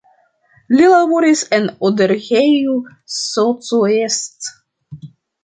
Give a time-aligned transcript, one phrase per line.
[0.77, 2.81] Li laboris en Odorheiu
[3.19, 4.51] Secuiesc.